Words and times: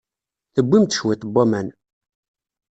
Tewwim-d 0.53 0.91
cwiṭ 0.99 1.21
n 1.25 1.31
waman. 1.33 1.67